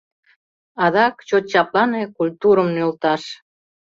Адак 0.83 1.15
чот 1.27 1.43
чаплане 1.51 2.03
культурым 2.17 2.69
нӧлташ! 2.75 3.23